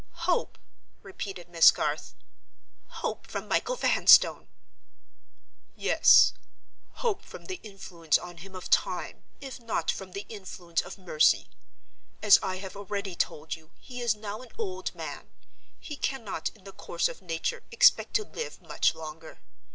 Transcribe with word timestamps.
"Hope?" 0.25 0.57
repeated 1.03 1.47
Miss 1.47 1.69
Garth. 1.69 2.15
"Hope 2.87 3.27
from 3.27 3.47
Michael 3.47 3.75
Vanstone!" 3.75 4.47
"Yes; 5.75 6.33
hope 7.05 7.21
from 7.21 7.45
the 7.45 7.59
influence 7.61 8.17
on 8.17 8.37
him 8.37 8.55
of 8.55 8.71
time, 8.71 9.25
if 9.41 9.59
not 9.59 9.91
from 9.91 10.13
the 10.13 10.25
influence 10.27 10.81
of 10.81 10.97
mercy. 10.97 11.49
As 12.19 12.39
I 12.41 12.55
have 12.55 12.75
already 12.75 13.13
told 13.15 13.53
you, 13.55 13.69
he 13.79 14.01
is 14.01 14.15
now 14.15 14.41
an 14.41 14.49
old 14.57 14.95
man; 14.95 15.29
he 15.79 15.95
cannot, 15.97 16.49
in 16.55 16.63
the 16.63 16.71
course 16.73 17.07
of 17.07 17.21
nature, 17.21 17.61
expect 17.71 18.15
to 18.15 18.23
live 18.23 18.59
much 18.59 18.95
longer. 18.95 19.37